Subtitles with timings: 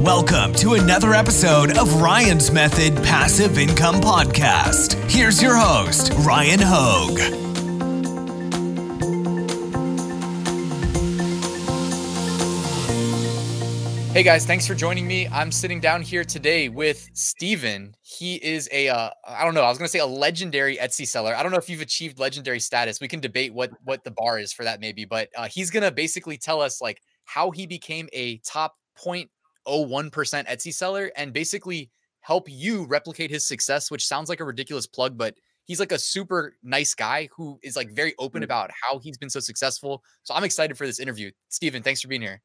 [0.00, 4.94] Welcome to another episode of Ryan's Method Passive Income Podcast.
[5.10, 7.18] Here's your host, Ryan Hogue.
[14.14, 15.28] Hey guys, thanks for joining me.
[15.28, 17.94] I'm sitting down here today with Stephen.
[18.00, 21.06] He is a uh, I don't know, I was going to say a legendary Etsy
[21.06, 21.36] seller.
[21.36, 23.02] I don't know if you've achieved legendary status.
[23.02, 25.82] We can debate what what the bar is for that maybe, but uh, he's going
[25.82, 28.76] to basically tell us like how he became a top
[29.66, 34.86] 0.01% Etsy seller and basically help you replicate his success, which sounds like a ridiculous
[34.86, 38.44] plug, but he's like a super nice guy who is like very open Mm.
[38.44, 40.02] about how he's been so successful.
[40.22, 41.30] So I'm excited for this interview.
[41.48, 42.42] Stephen, thanks for being here.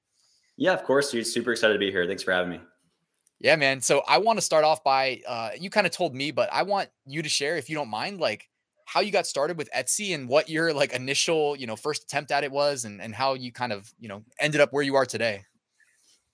[0.58, 1.28] Yeah, of course, dude.
[1.28, 2.08] Super excited to be here.
[2.08, 2.62] Thanks for having me.
[3.40, 3.82] Yeah, man.
[3.82, 6.64] So I want to start off by uh you kind of told me, but I
[6.64, 8.48] want you to share if you don't mind like
[8.86, 12.32] how you got started with Etsy and what your like initial, you know, first attempt
[12.32, 14.96] at it was and and how you kind of, you know, ended up where you
[14.96, 15.44] are today.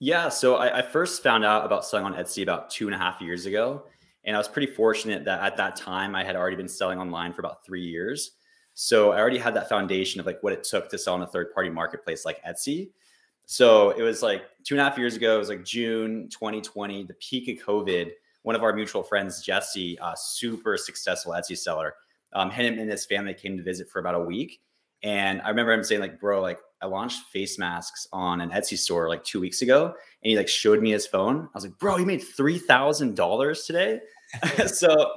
[0.03, 2.97] Yeah, so I, I first found out about selling on Etsy about two and a
[2.97, 3.83] half years ago.
[4.23, 7.33] And I was pretty fortunate that at that time I had already been selling online
[7.33, 8.31] for about three years.
[8.73, 11.27] So I already had that foundation of like what it took to sell on a
[11.27, 12.89] third party marketplace like Etsy.
[13.45, 17.03] So it was like two and a half years ago, it was like June 2020,
[17.03, 18.09] the peak of COVID.
[18.41, 21.93] One of our mutual friends, Jesse, a super successful Etsy seller,
[22.33, 24.61] um, him and his family came to visit for about a week.
[25.03, 28.77] And I remember him saying, like, bro, like I launched face masks on an Etsy
[28.77, 29.85] store like two weeks ago.
[29.85, 31.43] And he like showed me his phone.
[31.43, 33.99] I was like, bro, you made three thousand dollars today.
[34.67, 35.11] so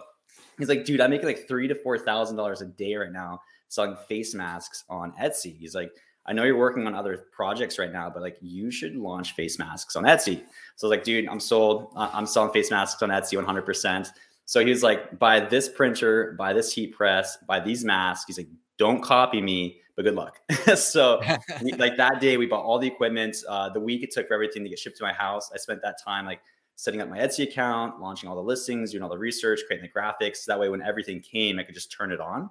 [0.59, 3.41] he's like, dude, I'm making like three to four thousand dollars a day right now
[3.69, 5.57] selling face masks on Etsy.
[5.59, 5.91] He's like,
[6.27, 9.59] I know you're working on other projects right now, but like you should launch face
[9.59, 10.43] masks on Etsy.
[10.77, 11.93] So I was like, dude, I'm sold.
[11.97, 14.09] I'm selling face masks on Etsy 100%.
[14.47, 18.25] So he was like, buy this printer, buy this heat press, buy these masks.
[18.27, 18.49] He's like,
[18.79, 20.41] don't copy me, but good luck.
[20.77, 21.21] so
[21.63, 23.37] we, like that day, we bought all the equipment.
[23.49, 25.83] Uh, the week it took for everything to get shipped to my house, I spent
[25.83, 26.41] that time like
[26.77, 30.01] setting up my Etsy account, launching all the listings, doing all the research, creating the
[30.01, 30.45] graphics.
[30.45, 32.51] That way, when everything came, I could just turn it on.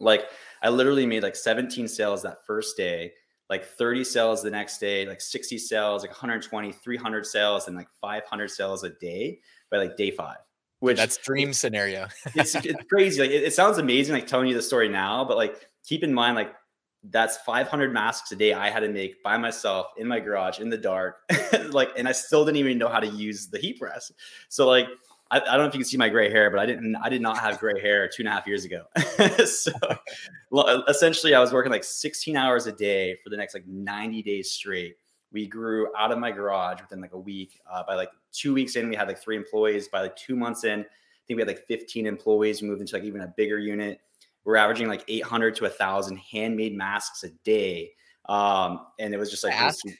[0.00, 0.26] Like
[0.62, 3.12] I literally made like 17 sales that first day,
[3.48, 7.88] like 30 sales the next day, like 60 sales, like 120, 300 sales, and like
[8.00, 9.40] 500 sales a day
[9.70, 10.36] by like day five.
[10.80, 12.06] Which That's dream scenario.
[12.34, 13.20] it's, it's crazy.
[13.20, 16.12] Like it, it sounds amazing, like telling you the story now, but like keep in
[16.12, 16.54] mind, like
[17.04, 20.68] that's 500 masks a day I had to make by myself in my garage in
[20.68, 21.18] the dark,
[21.70, 24.12] like, and I still didn't even know how to use the heat press.
[24.48, 24.88] So like,
[25.30, 26.96] I, I don't know if you can see my gray hair, but I didn't.
[26.96, 28.84] I did not have gray hair two and a half years ago.
[29.44, 29.72] so
[30.88, 34.50] essentially, I was working like 16 hours a day for the next like 90 days
[34.50, 34.96] straight.
[35.30, 37.60] We grew out of my garage within like a week.
[37.70, 39.88] Uh, by like two weeks in, we had like three employees.
[39.88, 40.84] By like two months in, I
[41.26, 42.62] think we had like 15 employees.
[42.62, 44.00] We moved into like even a bigger unit.
[44.44, 47.92] We're averaging like 800 to 1,000 handmade masks a day.
[48.28, 49.98] Um, and it was just like this, Mask?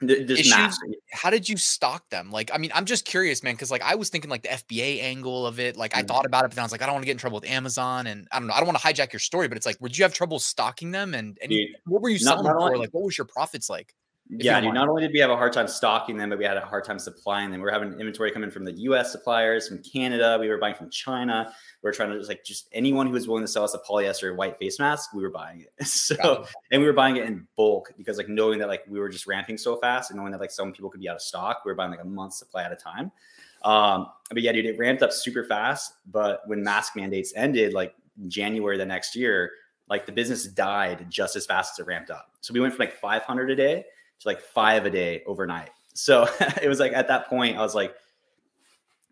[0.00, 0.80] this mask.
[1.12, 2.30] How did you stock them?
[2.30, 5.00] Like, I mean, I'm just curious, man, because like I was thinking like the FBA
[5.00, 5.76] angle of it.
[5.76, 6.08] Like I Mhm.
[6.08, 7.36] thought about it, but then I was like, I don't want to get in trouble
[7.36, 8.54] with Amazon, and I don't know.
[8.54, 10.90] I don't want to hijack your story, but it's like, would you have trouble stocking
[10.90, 11.14] them?
[11.14, 12.76] And, and Dude, what were you selling not for?
[12.76, 13.94] Like, what was your profits like?
[14.28, 14.74] Yeah, dude.
[14.74, 16.84] Not only did we have a hard time stocking them, but we had a hard
[16.84, 17.60] time supplying them.
[17.60, 19.12] We were having inventory coming from the U.S.
[19.12, 20.36] suppliers, from Canada.
[20.40, 21.52] We were buying from China.
[21.82, 23.78] We were trying to just like just anyone who was willing to sell us a
[23.78, 25.72] polyester white face mask, we were buying it.
[25.86, 26.48] So Got it.
[26.72, 29.26] and we were buying it in bulk because like knowing that like we were just
[29.26, 31.70] ramping so fast and knowing that like some people could be out of stock, we
[31.70, 33.12] were buying like a month's supply at a time.
[33.62, 35.94] Um, but yeah, dude, it ramped up super fast.
[36.10, 37.94] But when mask mandates ended, like
[38.26, 39.52] January the next year,
[39.88, 42.32] like the business died just as fast as it ramped up.
[42.40, 43.84] So we went from like 500 a day
[44.20, 45.70] to like five a day overnight.
[45.94, 46.28] So
[46.62, 47.94] it was like at that point, I was like,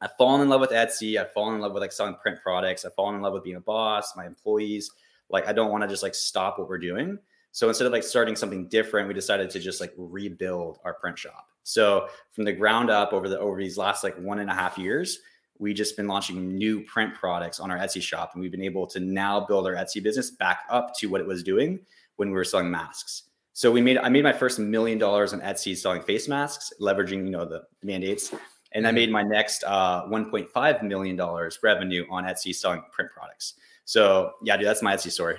[0.00, 1.19] I've fallen in love with Etsy.
[1.19, 2.84] I've fallen in love with like selling print products.
[2.84, 4.91] I've fallen in love with being a boss, my employees.
[5.31, 7.19] Like, I don't want to just like stop what we're doing.
[7.53, 11.19] So instead of like starting something different, we decided to just like rebuild our print
[11.19, 11.47] shop.
[11.62, 14.76] So from the ground up over the over these last like one and a half
[14.76, 15.21] years,
[15.59, 18.86] we just been launching new print products on our Etsy shop, and we've been able
[18.88, 21.78] to now build our Etsy business back up to what it was doing
[22.16, 23.25] when we were selling masks.
[23.54, 27.25] So we made I made my first million dollars on Etsy selling face masks, leveraging
[27.25, 28.34] you know the mandates,
[28.72, 33.54] and I made my next uh, 1.5 million dollars revenue on Etsy selling print products.
[33.84, 35.36] So yeah, dude, that's my Etsy story.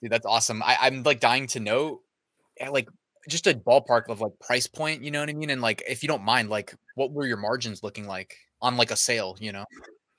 [0.00, 0.62] Dude, that's awesome.
[0.62, 2.00] I, I'm like dying to know,
[2.58, 2.88] eh, like,
[3.28, 5.02] just a ballpark of like price point.
[5.02, 5.50] You know what I mean?
[5.50, 8.90] And like, if you don't mind, like, what were your margins looking like on like
[8.90, 9.36] a sale?
[9.40, 9.64] You know?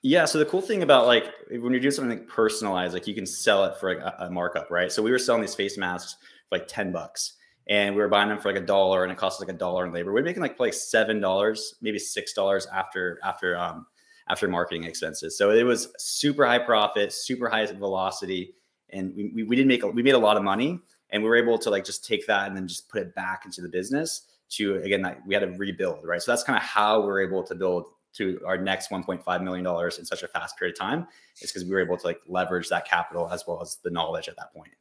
[0.02, 0.24] Yeah.
[0.24, 3.26] So the cool thing about like when you're doing something like personalized, like you can
[3.26, 4.92] sell it for like a, a markup, right?
[4.92, 6.16] So we were selling these face masks
[6.48, 7.34] for like 10 bucks
[7.68, 9.58] and we were buying them for like a dollar and it cost us like a
[9.58, 10.12] dollar in labor.
[10.12, 13.86] We are making like like seven dollars, maybe six dollars after after um
[14.28, 15.36] after marketing expenses.
[15.36, 18.54] So it was super high profit, super high velocity.
[18.90, 20.80] And we, we, we didn't make we made a lot of money
[21.10, 23.42] and we were able to like just take that and then just put it back
[23.44, 26.22] into the business to again that we had to rebuild, right?
[26.22, 29.98] So that's kind of how we're able to build to our next 1.5 million dollars
[29.98, 31.06] in such a fast period of time.
[31.42, 34.28] Is because we were able to like leverage that capital as well as the knowledge
[34.28, 34.72] at that point.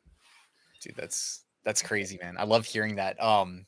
[0.80, 2.38] Dude, that's that's crazy, man.
[2.40, 3.22] I love hearing that.
[3.22, 3.66] Um,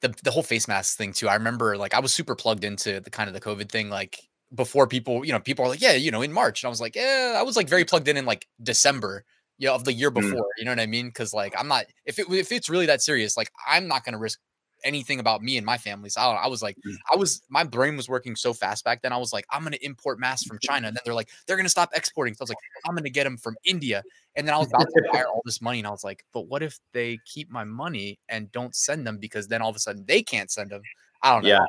[0.00, 1.28] the the whole face mask thing too.
[1.28, 4.20] I remember like I was super plugged into the kind of the COVID thing, like
[4.54, 6.62] before people, you know, people are like, yeah, you know, in March.
[6.62, 9.24] And I was like, yeah, I was like very plugged in in like December,
[9.58, 10.20] you know, of the year mm.
[10.20, 10.44] before.
[10.44, 10.58] Mm.
[10.58, 11.08] You know what I mean?
[11.08, 14.18] Because like I'm not if it if it's really that serious, like I'm not gonna
[14.18, 14.38] risk
[14.86, 16.08] anything about me and my family.
[16.08, 16.94] So I, I, was like, mm.
[17.12, 19.12] I was my brain was working so fast back then.
[19.12, 21.68] I was like, I'm gonna import masks from China, and then they're like, they're gonna
[21.68, 22.34] stop exporting.
[22.34, 24.02] So I was like, I'm gonna get them from India,
[24.36, 26.48] and then I was about to hire all this money, and I was like, but
[26.48, 29.80] what if they keep my money and don't send them because then all of a
[29.80, 30.82] sudden they can't send them?
[31.22, 31.48] I don't know.
[31.48, 31.66] Yeah,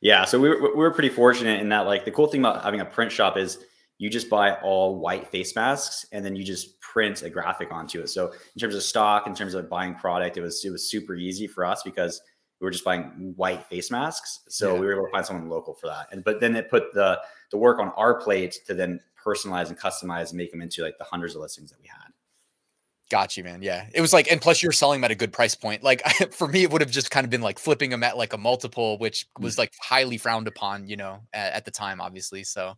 [0.00, 0.24] yeah.
[0.24, 1.80] So we were, we were pretty fortunate in that.
[1.80, 3.58] Like the cool thing about having a print shop is
[4.00, 8.00] you just buy all white face masks and then you just print a graphic onto
[8.00, 8.08] it.
[8.08, 11.14] So in terms of stock, in terms of buying product, it was it was super
[11.14, 12.22] easy for us because
[12.60, 14.40] we were just buying white face masks.
[14.48, 14.80] So yeah.
[14.80, 16.08] we were able to find someone local for that.
[16.12, 17.20] And but then it put the
[17.50, 20.98] the work on our plate to then personalize and customize and make them into like
[20.98, 22.12] the hundreds of listings that we had.
[23.10, 23.60] Got you, man.
[23.60, 23.86] Yeah.
[23.92, 25.82] It was like, and plus you're selling them at a good price point.
[25.82, 28.32] Like for me, it would have just kind of been like flipping them at like
[28.32, 29.42] a multiple, which mm.
[29.42, 32.44] was like highly frowned upon, you know, at, at the time, obviously.
[32.44, 32.74] So,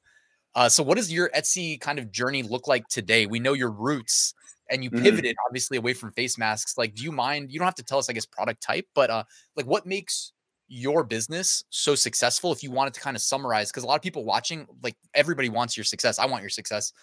[0.54, 3.26] uh, so what does your Etsy kind of journey look like today?
[3.26, 4.34] We know your roots
[4.72, 5.04] and you mm-hmm.
[5.04, 5.46] pivoted mm.
[5.46, 6.76] obviously away from face masks.
[6.76, 7.52] Like, do you mind?
[7.52, 9.24] You don't have to tell us, I guess, product type, but uh,
[9.56, 10.32] like what makes
[10.74, 14.00] your business so successful if you wanted to kind of summarize because a lot of
[14.00, 16.94] people watching like everybody wants your success i want your success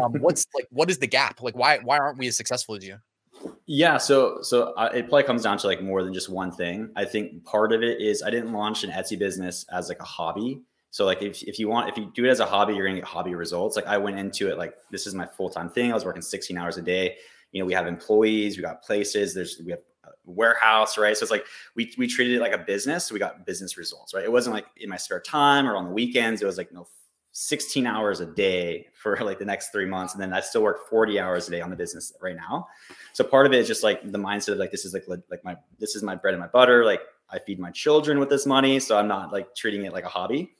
[0.00, 2.86] um, what's like what is the gap like why why aren't we as successful as
[2.86, 2.96] you
[3.66, 6.88] yeah so so uh, it probably comes down to like more than just one thing
[6.96, 10.06] i think part of it is i didn't launch an etsy business as like a
[10.06, 12.86] hobby so like if, if you want if you do it as a hobby you're
[12.86, 15.90] gonna get hobby results like i went into it like this is my full-time thing
[15.90, 17.16] i was working 16 hours a day
[17.52, 19.80] you know we have employees we got places there's we have
[20.28, 21.16] warehouse, right?
[21.16, 23.06] So it's like we we treated it like a business.
[23.06, 24.24] So we got business results, right?
[24.24, 26.42] It wasn't like in my spare time or on the weekends.
[26.42, 26.86] It was like you know
[27.32, 30.14] 16 hours a day for like the next three months.
[30.14, 32.66] And then I still work 40 hours a day on the business right now.
[33.12, 35.44] So part of it is just like the mindset of like this is like like
[35.44, 36.84] my this is my bread and my butter.
[36.84, 37.00] Like
[37.30, 38.80] I feed my children with this money.
[38.80, 40.52] So I'm not like treating it like a hobby.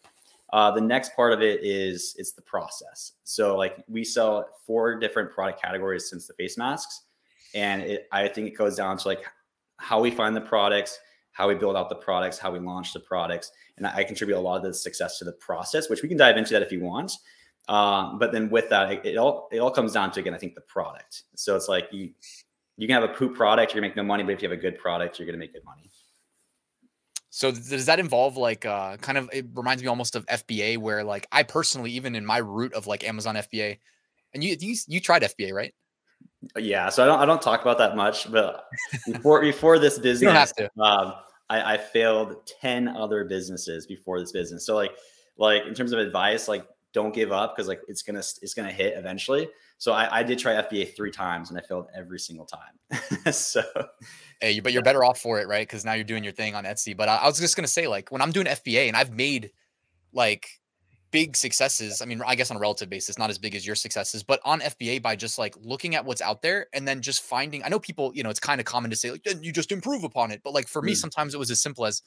[0.53, 3.13] Uh, the next part of it is it's the process.
[3.25, 7.03] So like we sell four different product categories since the face masks.
[7.55, 9.25] And it, I think it goes down to like
[9.77, 10.99] how we find the products,
[11.33, 13.53] how we build out the products, how we launch the products.
[13.77, 16.37] And I, contribute a lot of the success to the process, which we can dive
[16.37, 17.13] into that if you want.
[17.69, 20.39] Um, but then with that, it, it, all it all comes down to again, I
[20.39, 21.25] think the product.
[21.37, 22.11] So it's like you
[22.77, 24.59] you can have a poop product, you're gonna make no money, but if you have
[24.59, 25.91] a good product, you're gonna make good money.
[27.31, 31.05] So does that involve like uh kind of it reminds me almost of FBA where
[31.05, 33.79] like I personally even in my route of like Amazon FBA
[34.35, 35.75] and you you you tried FBA, right?
[36.57, 38.65] Yeah, so I don't I don't talk about that much, but
[39.13, 41.15] before before this business, um,
[41.51, 44.65] I, I failed ten other businesses before this business.
[44.65, 44.93] So like
[45.37, 48.73] like in terms of advice, like don't give up because like it's gonna it's gonna
[48.73, 49.49] hit eventually.
[49.79, 53.33] So I, I did try FBA three times and I failed every single time.
[53.33, 53.63] so
[54.41, 55.67] hey, but you're better off for it, right?
[55.67, 56.97] Because now you're doing your thing on Etsy.
[56.97, 59.53] But I, I was just gonna say, like when I'm doing FBA and I've made
[60.13, 60.49] like
[61.11, 62.03] big successes.
[62.03, 64.41] I mean, I guess on a relative basis, not as big as your successes, but
[64.45, 67.65] on FBA by just like looking at what's out there and then just finding.
[67.65, 70.05] I know people, you know, it's kind of common to say like you just improve
[70.05, 70.87] upon it, but like for mm.
[70.87, 72.03] me, sometimes it was as simple as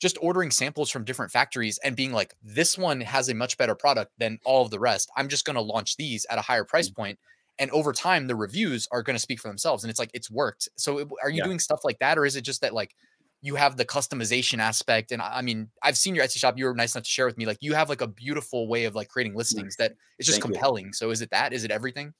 [0.00, 3.74] just ordering samples from different factories and being like, this one has a much better
[3.74, 5.10] product than all of the rest.
[5.16, 6.96] I'm just going to launch these at a higher price mm.
[6.96, 7.18] point.
[7.58, 9.82] And over time, the reviews are going to speak for themselves.
[9.82, 10.68] And it's like, it's worked.
[10.76, 11.44] So are you yeah.
[11.44, 12.16] doing stuff like that?
[12.16, 12.94] Or is it just that like
[13.40, 16.74] you have the customization aspect and i mean i've seen your etsy shop you were
[16.74, 19.08] nice enough to share with me like you have like a beautiful way of like
[19.08, 20.92] creating listings that it's just Thank compelling you.
[20.92, 22.12] so is it that is it everything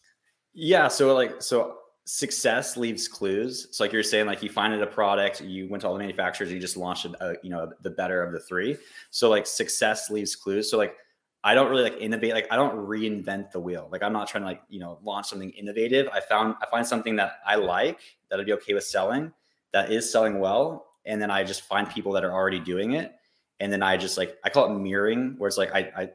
[0.54, 1.76] yeah so like so
[2.08, 5.86] success leaves clues so like you're saying like you find a product you went to
[5.86, 8.78] all the manufacturers you just launched a, you know the better of the three
[9.10, 10.96] so like success leaves clues so like
[11.44, 12.34] I don't really like innovate.
[12.34, 13.88] Like I don't reinvent the wheel.
[13.92, 16.08] Like I'm not trying to like, you know, launch something innovative.
[16.12, 19.32] I found I find something that I like that I'd be okay with selling
[19.72, 23.12] that is selling well and then I just find people that are already doing it,
[23.58, 26.10] and then I just like I call it mirroring, where it's like I, I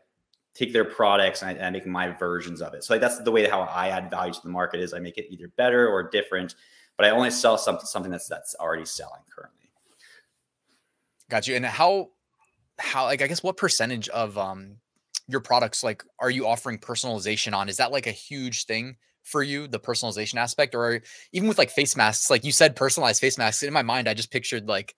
[0.54, 2.84] take their products and I, and I, make my versions of it.
[2.84, 5.18] So like that's the way how I add value to the market is I make
[5.18, 6.56] it either better or different,
[6.98, 9.72] but I only sell something something that's that's already selling currently.
[11.30, 11.56] Got you.
[11.56, 12.10] And how
[12.78, 14.78] how like I guess what percentage of um
[15.28, 17.70] your products like are you offering personalization on?
[17.70, 21.70] Is that like a huge thing for you the personalization aspect or even with like
[21.70, 24.96] face masks like you said personalized face masks in my mind i just pictured like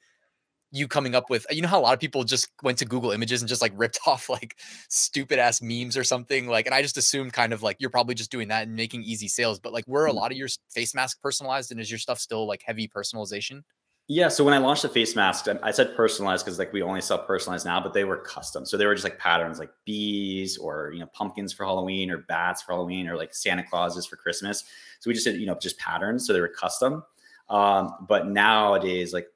[0.76, 3.12] you coming up with you know how a lot of people just went to google
[3.12, 4.58] images and just like ripped off like
[4.90, 8.16] stupid ass memes or something like and i just assumed kind of like you're probably
[8.16, 10.16] just doing that and making easy sales but like were a mm.
[10.16, 13.62] lot of your face mask personalized and is your stuff still like heavy personalization
[14.08, 14.28] Yeah.
[14.28, 17.18] So when I launched the face mask, I said personalized because like we only sell
[17.18, 18.64] personalized now, but they were custom.
[18.64, 22.20] So they were just like patterns like bees or, you know, pumpkins for Halloween or
[22.20, 24.64] bats for Halloween or like Santa Clauses for Christmas.
[25.00, 26.28] So we just did, you know, just patterns.
[26.28, 27.04] So they were custom.
[27.50, 29.28] Um, but nowadays, like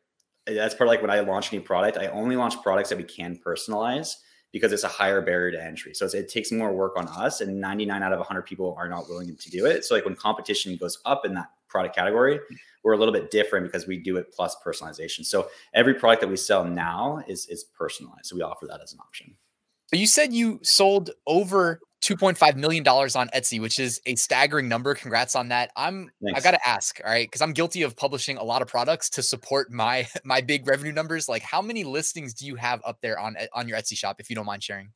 [0.55, 2.97] that's part of like when I launch a new product, I only launch products that
[2.97, 4.15] we can personalize
[4.51, 5.93] because it's a higher barrier to entry.
[5.93, 9.07] So it takes more work on us, and 99 out of 100 people are not
[9.07, 9.85] willing to do it.
[9.85, 12.39] So like when competition goes up in that product category,
[12.83, 15.23] we're a little bit different because we do it plus personalization.
[15.23, 18.25] So every product that we sell now is is personalized.
[18.25, 19.35] So we offer that as an option.
[19.87, 24.69] So you said you sold over 2.5 million dollars on Etsy, which is a staggering
[24.69, 24.95] number.
[24.95, 25.71] Congrats on that.
[25.75, 26.39] I'm Thanks.
[26.39, 29.09] I got to ask, all right, because I'm guilty of publishing a lot of products
[29.11, 31.27] to support my my big revenue numbers.
[31.27, 34.29] Like, how many listings do you have up there on on your Etsy shop, if
[34.29, 34.91] you don't mind sharing?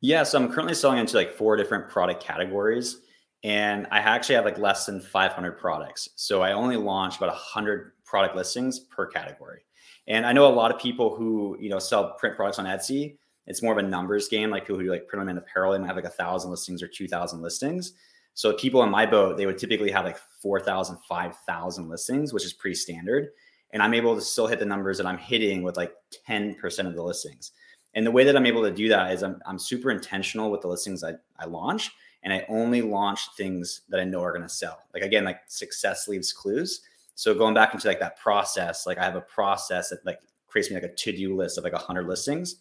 [0.00, 3.00] Yeah, so I'm currently selling into like four different product categories,
[3.44, 6.08] and I actually have like less than 500 products.
[6.16, 9.62] So I only launch about 100 product listings per category.
[10.08, 13.18] And I know a lot of people who you know sell print products on Etsy
[13.46, 14.50] it's more of a numbers game.
[14.50, 16.88] Like people who like print on apparel, they might have like a thousand listings or
[16.88, 17.92] 2000 listings.
[18.34, 22.52] So people in my boat, they would typically have like 4,000, 5,000 listings, which is
[22.52, 23.30] pretty standard.
[23.72, 25.94] And I'm able to still hit the numbers that I'm hitting with like
[26.28, 27.52] 10% of the listings.
[27.94, 30.60] And the way that I'm able to do that is I'm, I'm super intentional with
[30.60, 31.90] the listings I, I launch.
[32.22, 34.80] And I only launch things that I know are going to sell.
[34.92, 36.82] Like again, like success leaves clues.
[37.14, 40.68] So going back into like that process, like I have a process that like creates
[40.68, 42.56] me like a to-do list of like 100 listings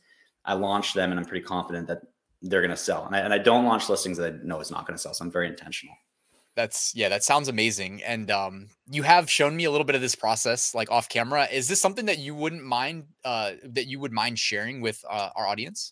[0.46, 2.02] I launch them and I'm pretty confident that
[2.42, 3.06] they're going to sell.
[3.06, 5.14] And I, and I don't launch listings that I know it's not going to sell.
[5.14, 5.96] So I'm very intentional.
[6.56, 8.02] That's yeah, that sounds amazing.
[8.04, 11.48] And um, you have shown me a little bit of this process, like off camera.
[11.52, 15.32] Is this something that you wouldn't mind uh, that you would mind sharing with uh,
[15.36, 15.92] our audience?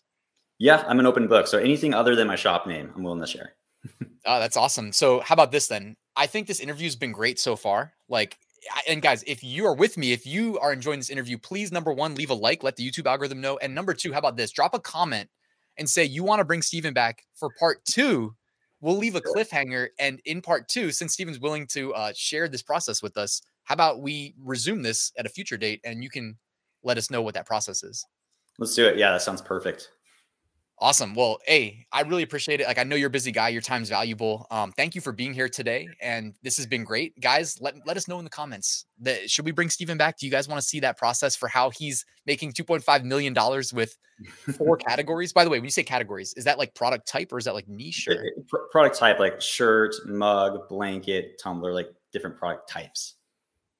[0.58, 1.48] Yeah, I'm an open book.
[1.48, 3.52] So anything other than my shop name, I'm willing to share.
[4.00, 4.92] oh, that's awesome.
[4.92, 5.96] So how about this then?
[6.16, 7.92] I think this interview has been great so far.
[8.08, 8.38] Like
[8.88, 11.92] and guys, if you are with me, if you are enjoying this interview, please number
[11.92, 13.56] one, leave a like, let the YouTube algorithm know.
[13.58, 14.50] And number two, how about this?
[14.50, 15.28] Drop a comment
[15.76, 18.34] and say you want to bring Stephen back for part two.
[18.80, 19.88] We'll leave a cliffhanger.
[19.98, 23.74] And in part two, since Stephen's willing to uh, share this process with us, how
[23.74, 26.36] about we resume this at a future date and you can
[26.82, 28.06] let us know what that process is?
[28.58, 28.96] Let's do it.
[28.98, 29.88] Yeah, that sounds perfect.
[30.80, 31.14] Awesome.
[31.14, 32.66] Well, hey, I really appreciate it.
[32.66, 34.46] Like I know you're a busy guy, your time's valuable.
[34.50, 35.86] Um, thank you for being here today.
[36.02, 37.18] And this has been great.
[37.20, 40.18] Guys, let, let us know in the comments that should we bring Stephen back?
[40.18, 43.34] Do you guys want to see that process for how he's making $2.5 million
[43.72, 43.96] with
[44.58, 45.32] four categories?
[45.32, 47.54] By the way, when you say categories, is that like product type or is that
[47.54, 48.24] like niche or
[48.72, 53.14] product type, like shirt, mug, blanket, tumbler, like different product types?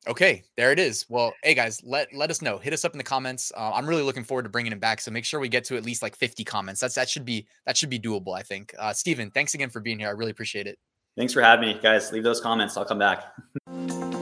[0.06, 1.06] Okay, there it is.
[1.08, 2.58] Well, hey guys, let let us know.
[2.58, 3.50] Hit us up in the comments.
[3.56, 5.00] Uh, I'm really looking forward to bringing him back.
[5.00, 6.80] So make sure we get to at least like 50 comments.
[6.80, 8.36] That's that should be that should be doable.
[8.36, 8.74] I think.
[8.78, 10.08] Uh, Stephen, thanks again for being here.
[10.08, 10.78] I really appreciate it.
[11.16, 12.12] Thanks for having me, guys.
[12.12, 12.76] Leave those comments.
[12.76, 13.24] I'll come back.